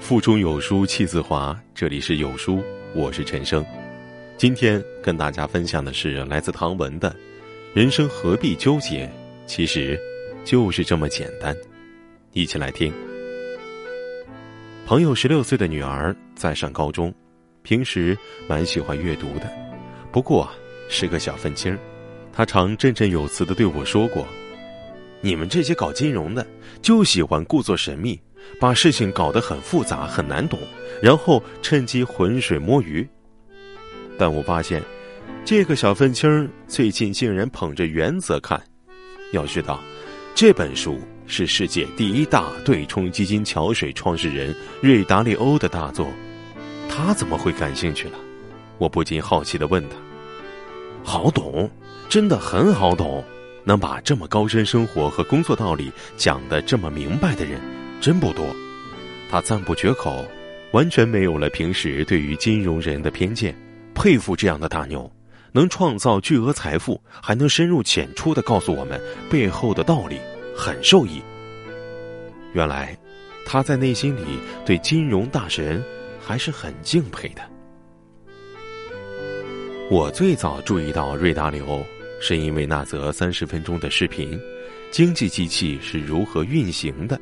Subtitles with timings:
[0.00, 2.62] 腹中有书气自华，这里是有书，
[2.94, 3.64] 我是陈生。
[4.36, 7.14] 今天跟大家分享的是来自唐文的
[7.72, 9.10] “人生何必纠结，
[9.46, 9.98] 其实
[10.44, 11.56] 就是这么简单”。
[12.32, 12.92] 一起来听。
[14.86, 17.12] 朋友十六岁的女儿在上高中，
[17.62, 18.16] 平时
[18.46, 19.50] 蛮喜欢阅读的，
[20.12, 20.48] 不过
[20.88, 21.78] 是个小愤青儿。
[22.32, 24.26] 她常振振有词的对我说过
[25.22, 26.46] ：“你们这些搞金融的，
[26.82, 28.20] 就喜欢故作神秘。”
[28.60, 30.58] 把事情搞得很复杂很难懂，
[31.02, 33.06] 然后趁机浑水摸鱼。
[34.18, 34.82] 但我发现，
[35.44, 38.62] 这个小愤青最近竟然捧着原则看。
[39.32, 39.80] 要知道，
[40.34, 46.06] 这本书是世界第一大对冲基金桥水创始人瑞达利欧的大作，
[46.88, 48.18] 他怎么会感兴趣了？
[48.78, 49.96] 我不禁好奇的问他
[51.02, 51.70] ：“好懂，
[52.08, 53.24] 真的很好懂，
[53.64, 57.60] 能把这么高深生活和工作道理讲得这么明白的人。”
[58.04, 58.54] 真不多，
[59.30, 60.28] 他赞不绝口，
[60.72, 63.56] 完全没有了平时对于金融人的偏见，
[63.94, 65.10] 佩服这样的大牛，
[65.52, 70.18] 能创造巨额财富，还能深入浅出的告诉我们背后的道理，
[70.54, 71.22] 很受益。
[72.52, 72.94] 原来，
[73.46, 75.82] 他在内心里对金融大神
[76.20, 77.40] 还是很敬佩的。
[79.90, 81.82] 我最早注意到瑞达里欧，
[82.20, 84.38] 是因为那则三十分钟的视频，
[84.90, 87.16] 《经济机器是如何运行的》。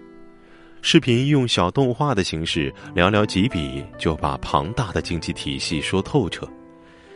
[0.85, 6.47] 视频用小动画的形式，寥寥几笔就把庞大的经济体系说透彻。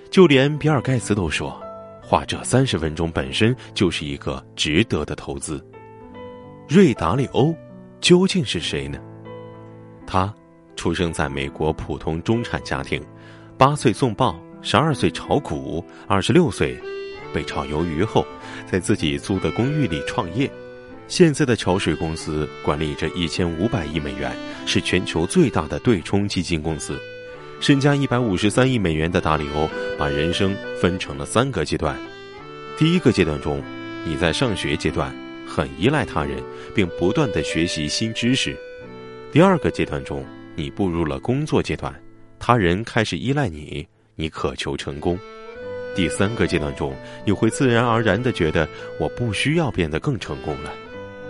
[0.09, 1.61] 就连比尔盖茨都说，
[2.00, 5.62] 花这三十分钟本身就是一个值得的投资。
[6.69, 7.53] 瑞达利欧
[8.00, 9.00] 究竟是谁呢？
[10.06, 10.33] 他
[10.77, 13.03] 出生在美国普通中产家庭，
[13.59, 16.78] 八岁送报，十二岁炒股，二十六岁
[17.34, 18.25] 被炒鱿鱼后，
[18.64, 20.48] 在自己租的公寓里创业。
[21.09, 24.35] 现在的桥水公司管理着一千五百亿美元，
[24.67, 27.01] 是全球最大的对冲基金公司。
[27.61, 31.97] 身家一百五十三亿美元的达里欧，把人生分成了三个阶段。
[32.77, 33.62] 第一个阶段中，
[34.05, 35.15] 你在上学阶段
[35.47, 36.43] 很依赖他人，
[36.75, 38.56] 并不断的学习新知识。
[39.31, 41.95] 第二个阶段中，你步入了工作阶段，
[42.39, 45.16] 他人开始依赖你，你渴求成功。
[45.95, 48.69] 第三个阶段中，你会自然而然的觉得
[49.00, 50.71] 我不需要变得更成功了。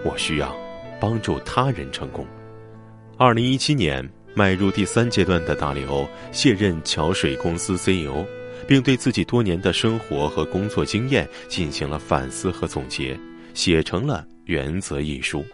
[0.07, 0.57] 我需要
[1.01, 2.25] 帮助他人成功。
[3.19, 8.25] 二零一七年，迈入第三阶段的达里欧卸任桥水公司 CEO，
[8.69, 13.19] 并对自己多年的生活和工作经验进行了反思和总结，
[13.53, 15.45] 写成了《原则》一书。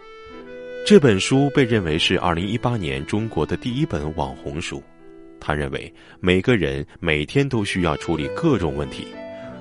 [0.85, 4.83] 这本书被认为是二零一八年中国的第一本网红书。
[5.39, 9.07] 他认为，每个人每天都需要处理各种问题，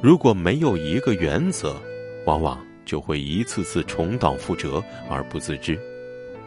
[0.02, 1.80] 如果没有一个原则，
[2.26, 2.58] 往往。
[2.84, 5.78] 就会一次次重蹈覆辙而不自知。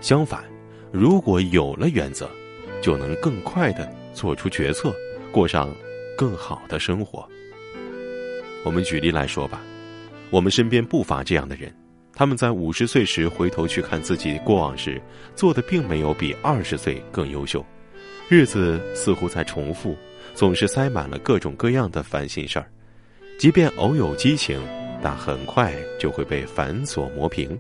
[0.02, 0.44] 相反，
[0.92, 2.30] 如果有了原则，
[2.82, 4.94] 就能更快的做出决策，
[5.32, 5.74] 过上
[6.18, 7.28] 更好的生活。
[8.64, 9.62] 我们举例来说吧，
[10.30, 11.74] 我们身边不乏这样的人，
[12.14, 15.02] 他们在五十岁时回头去看自己过往时，
[15.36, 17.66] 做的并没有比二十岁更优秀，
[18.30, 19.96] 日子似乎在重复，
[20.34, 22.68] 总是塞满了各种各样的烦心事儿，
[23.40, 24.60] 即便偶有激情。
[25.06, 27.56] 但很快就会被繁琐磨平，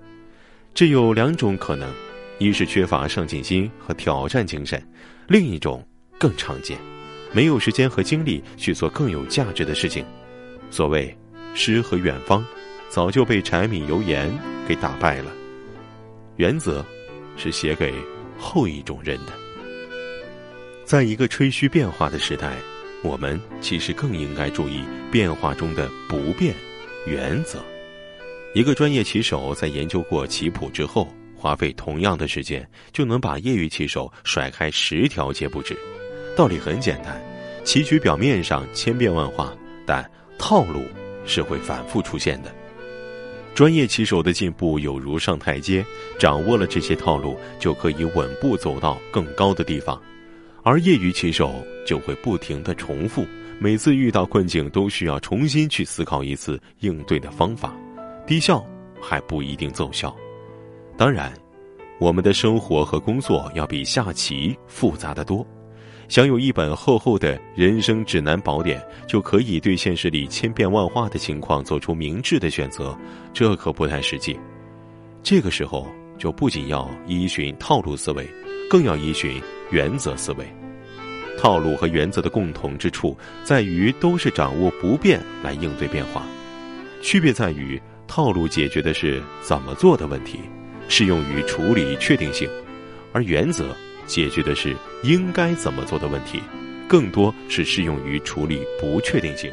[0.73, 1.87] 这有两种可能：
[2.39, 4.79] 一是缺乏上进心和挑战精神；
[5.27, 6.75] 另一种更常见，
[7.31, 10.03] 没有时间和精力去做更有价值的事情。
[10.71, 11.15] 所谓
[11.53, 12.43] 诗和远方，
[12.89, 14.27] 早就被柴米油盐
[14.67, 15.31] 给打败了。
[16.37, 16.83] 原则，
[17.37, 17.93] 是写给
[18.39, 19.33] 后一种人的。
[20.83, 22.55] 在一个吹嘘变化的时代，
[23.03, 26.55] 我们其实更应该注意变化中的不变。
[27.05, 27.59] 原则，
[28.55, 35.77] 一个专业棋手在研究过棋谱之后，花费同样的时间就能把业余棋手甩开十条街不止。
[36.35, 37.21] 道理很简单，
[37.63, 39.55] 棋局表面上千变万化，
[39.85, 40.81] 但套路
[41.27, 42.51] 是会反复出现的。
[43.53, 45.85] 专业棋手的进步有如上台阶，
[46.17, 49.95] 掌握了这些套路，就可以稳步走到更高的地方；
[50.63, 53.23] 而业余棋手就会不停的重复。
[53.59, 57.73] 每次遇到困境，都需要重新去思考一次应对的方法，
[58.27, 58.63] 低效
[59.01, 60.15] 还不一定奏效。
[60.97, 61.33] 当然，
[61.99, 65.45] 我们的生活和工作要比下棋复杂的多。
[66.07, 72.95] 想有一本厚厚的人生指南宝典，就可以对现实里千变万化的情况做出明智的选择，
[73.33, 74.37] 这可不太实际。
[75.23, 75.87] 这个时候，
[76.19, 78.27] 就不仅要依循套路思维，
[78.69, 79.41] 更要依循
[79.71, 80.45] 原则思维。
[81.37, 86.25] 套路和原则的共同之处在于都是掌握不变来应对变化，
[87.01, 90.39] 区别在于套路解决的是怎么做的问题，
[90.87, 92.49] 适用于处理确定性，
[93.11, 96.39] 而原则解决的是应该怎么做的问题，
[96.87, 99.51] 更多是适用于处理不确定性。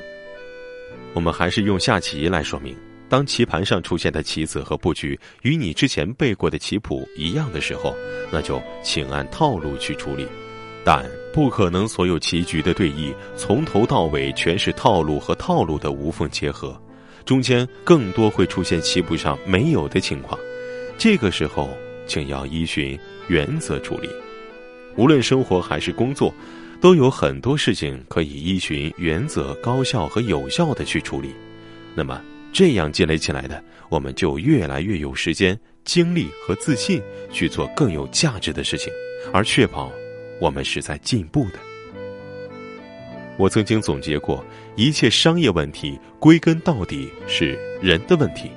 [1.14, 2.76] 我们还是用下棋来说明：
[3.08, 7.94] 当棋盘上出现的棋子和布局与你之前背过的棋谱一样的时候，
[8.30, 10.26] 那就请按套路去处理。
[10.84, 16.76] 但不可能所有棋局的对弈从头到尾全是套路和套路的无缝结合，
[17.24, 20.38] 中间更多会出现棋谱上没有的情况。
[20.98, 21.70] 这个时候，
[22.06, 22.98] 请要依循
[23.28, 24.08] 原则处理。
[24.96, 26.34] 无论生活还是工作，
[26.80, 31.32] 都有很多事情可以依循原则、高效和有效的去处理。
[31.94, 32.20] 那么，
[32.52, 37.00] 这样积累起来的，我们就越来越有时间、精力和自信
[37.30, 38.92] 去做更有价值的事情，
[39.32, 39.90] 而确保。
[40.42, 41.60] 我们是在进步的。
[43.38, 44.44] 我曾经总结过，
[44.74, 48.50] 一切商业问题归根到底是人的问题。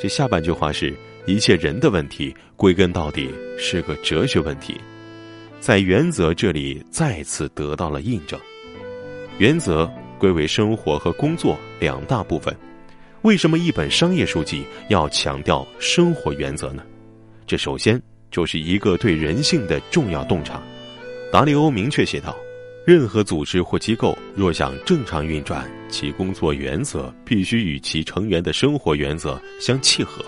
[0.00, 0.96] 这下半句话是
[1.26, 3.28] 一切人的问题归根到底
[3.58, 4.80] 是个哲学问题，
[5.60, 8.40] 在原则这里再次得到了印证。
[9.36, 9.86] 原则
[10.18, 12.56] 归为生活和工作两大部分。
[13.20, 16.82] 为什么一本商业书籍要强调生活原则呢？
[17.46, 18.00] 这首先
[18.30, 20.62] 就是一个对人性的重要洞察。
[21.30, 22.34] 达里欧明确写道
[22.86, 30.24] ：“任何组织或机构若想正常运转，其工作原则必须与其成员的生活原则相契合。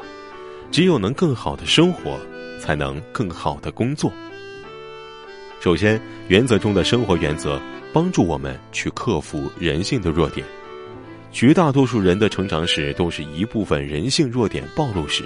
[0.70, 2.20] 只有能更好的生活，
[2.60, 4.12] 才能更好的工作。
[5.58, 5.98] 首先，
[6.28, 7.58] 原则中的生活原则
[7.94, 10.46] 帮助我们去克服人性的弱点。
[11.32, 15.24] 绝大多数人的成长史都是一部分人性弱点暴露史，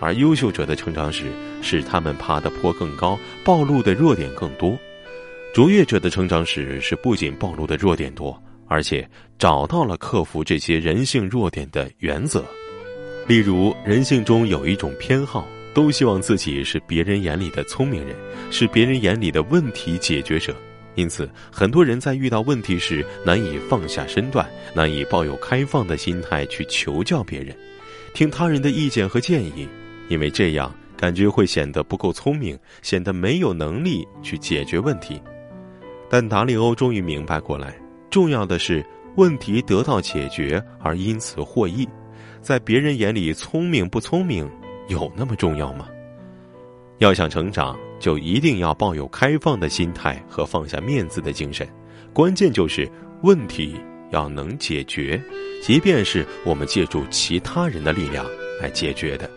[0.00, 1.26] 而优秀者的成长史
[1.62, 4.76] 是他们爬的坡更高，暴露的弱点更多。”
[5.54, 8.36] 卓越者的成长史是不仅暴露的弱点多，
[8.66, 9.08] 而且
[9.38, 12.44] 找到了克服这些人性弱点的原则。
[13.28, 18.16] 例如，人性中有一种偏好，都希望自己是别人眼里的聪明人，
[18.50, 20.56] 是别人眼里的问题解决者。
[20.96, 27.56] 因此，很多人在遇到问题时难以放下身段，难以抱有开放的心态去求教别人，
[28.12, 29.68] 听他人的意见和建议，
[30.08, 35.22] 因为这样感觉会显得不够聪明，显得没有能力去解决问题。
[36.08, 37.74] 但达里欧终于明白过来，
[38.10, 38.84] 重要的是
[39.16, 41.88] 问题得到解决，而因此获益。
[42.40, 44.48] 在别人眼里，聪明不聪明
[44.88, 45.88] 有那么重要吗？
[46.98, 51.66] 要想成长，就一定要抱有开放的心态和放下面子的精神。
[52.12, 52.88] 关键就是
[53.22, 53.76] 问题
[54.10, 55.20] 要能解决，
[55.60, 58.24] 即便是我们借助其他人的力量
[58.60, 59.28] 来解决的。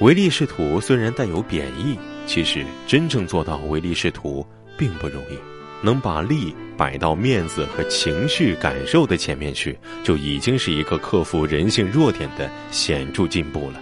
[0.00, 4.46] 唯利是图虽然带有贬义，其实真正做到唯利是图
[4.78, 5.36] 并不容易。
[5.80, 13.80] 能把利摆到面子和情绪感受的前面去，就已经是一个克服人性弱点的显著进步了。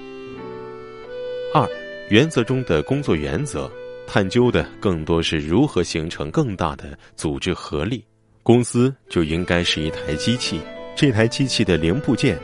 [1.54, 1.66] 二，
[2.10, 3.70] 原则中的工作原则，
[4.06, 8.04] 探究的更多是如何形成更大的组织合力。
[8.42, 10.60] 公司就应该是一台机器，
[10.94, 12.38] 这台机器的零部件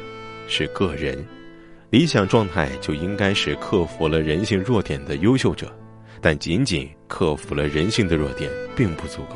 [0.49, 1.23] 是个人。
[1.91, 5.71] 理想状态就应该是克服了人性弱点的优秀者。
[6.23, 9.35] 但仅仅克服了人性的弱点并不足够，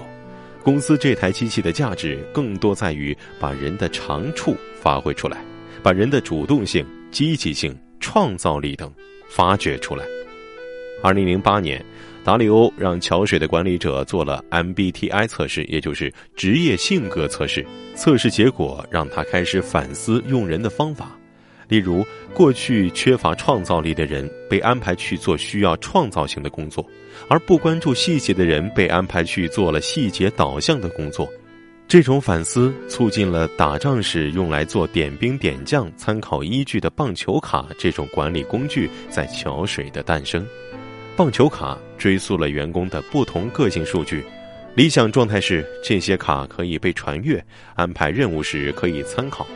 [0.62, 5.44] 公司这台机器的价值更多在于把人的长处发挥出来，
[5.83, 8.91] 把人的主动性、积极性、创造力等
[9.29, 10.05] 发掘出来。
[11.03, 11.85] 二零零八年，
[12.25, 17.66] 达里欧让桥水的管理者做了 MBTI 测试，也就是职业性格测试。
[17.95, 21.19] 测试结果让他开始反思用人的方法。
[21.68, 26.85] 例如，过去缺乏创造力的人被安排去做需要创造性的工作，
[27.28, 31.28] 而不关注细节的人被安排去做了细节导向的工作。
[31.88, 40.44] 这种反思促进了打仗时用来做点兵点将参考依据的棒球卡这种管理工具在桥水的诞生。
[41.16, 44.25] 棒球卡追溯了员工的不同个性数据，
[44.75, 47.42] 理想状态是这些卡可以被传阅，
[47.75, 49.46] 安排任务时可以参考。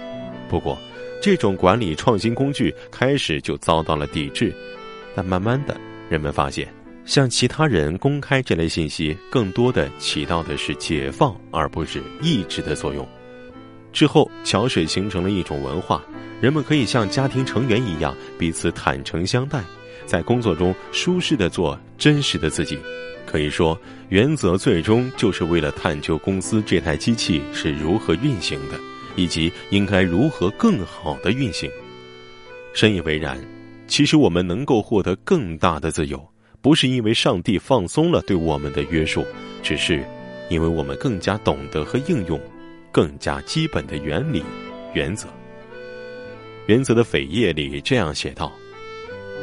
[0.49, 0.79] 不过，
[1.21, 4.55] 这种管理创新工具开始就遭到了抵制，
[5.15, 6.67] 但慢慢的，人们发现，
[7.05, 13.07] 向其他人公开这类信息，更多的起到的是解放而不是抑制的作用。
[13.93, 16.03] 之后，桥水形成了一种文化，
[16.41, 19.63] 人们可以像家庭成员一样彼此坦诚相待，
[20.07, 22.79] 在工作中舒适的做真实的自己。
[23.27, 28.90] 可以说，原则最终就是为了探究公司这台机器是如何运行的。
[29.17, 31.71] 以及应该如何更好的运行，
[32.73, 33.39] 深以为然。
[33.87, 36.25] 其实我们能够获得更大的自由，
[36.61, 39.25] 不是因为上帝放松了对我们的约束，
[39.63, 40.05] 只是
[40.49, 42.41] 因为我们更加懂得和应用
[42.93, 44.45] 更加基本的原理、
[44.95, 45.27] 原则。
[46.67, 48.53] 原则的扉页里这样写道：“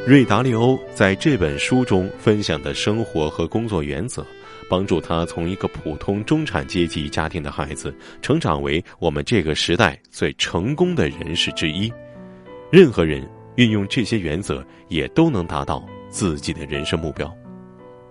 [0.08, 4.26] 瑞达利欧在这本书中分享的生活和工作原则，
[4.70, 11.92] 帮助他从一个普通中产阶级家庭的孩子，成长为我们这个时代最成功的人士之一。
[12.72, 17.30] 任何人运用这些原则，也都能达到自己的人生目标。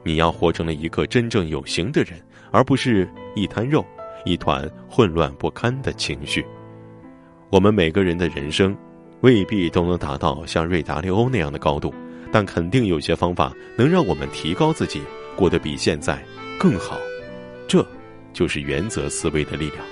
[0.05, 3.83] 你要活成了一个真正有形的人，而不是一滩肉，
[4.27, 6.45] 一团混乱不堪的情绪。
[7.49, 8.77] 我们每个人的人生。
[9.21, 11.93] 未必都能达到像瑞达利欧那样的高度，
[12.31, 15.01] 但肯定有些方法能让我们提高自己，
[15.35, 16.23] 过得比现在
[16.59, 16.99] 更好。
[17.67, 17.85] 这，
[18.33, 19.85] 就是原则思维的力量。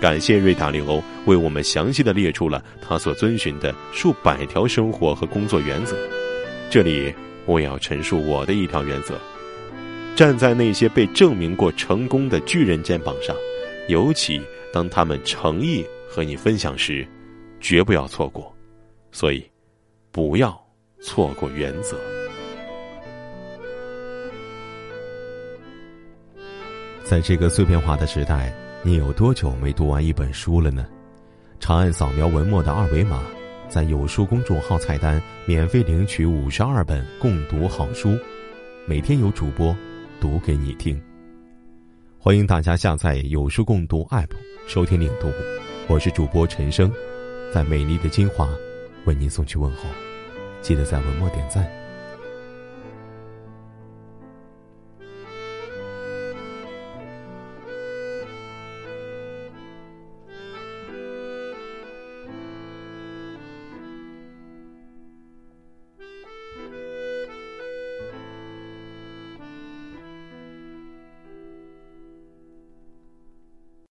[0.00, 5.96] 感谢瑞达利欧为我们详细的列出了他所遵循的数百条生活和工作原则。
[6.68, 7.14] 这里，
[7.46, 9.18] 我也要陈述我的一条原则：
[10.14, 13.34] 站在那些被证明过成功的巨人肩膀上，
[13.88, 14.42] 尤其
[14.72, 17.06] 当他们诚意和你分享时。
[17.68, 18.54] 绝不要错过，
[19.10, 19.44] 所以
[20.12, 20.56] 不要
[21.00, 21.98] 错过原则。
[27.02, 28.54] 在这个碎片化的时代，
[28.84, 30.86] 你有多久没读完一本书了呢？
[31.58, 33.20] 长按扫描文末的二维码，
[33.68, 38.16] 在有书公众号菜单免费领取五十二本共读好书，
[38.86, 39.76] 每天有主播
[40.20, 41.02] 读给你听。
[42.16, 44.30] 欢迎大家下载有书共读 App
[44.68, 45.32] 收听领读，
[45.88, 46.88] 我是主播陈生。
[47.52, 48.48] 在美丽的金华，
[49.06, 49.88] 为您送去问候，
[50.60, 51.85] 记得在文末点赞。